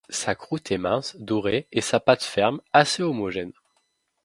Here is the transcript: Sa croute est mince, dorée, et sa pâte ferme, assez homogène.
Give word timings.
Sa 0.09 0.33
croute 0.33 0.71
est 0.71 0.79
mince, 0.79 1.15
dorée, 1.17 1.67
et 1.71 1.79
sa 1.81 1.99
pâte 1.99 2.23
ferme, 2.23 2.59
assez 2.73 3.03
homogène. 3.03 3.51